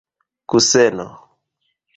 [0.49, 1.07] kuseno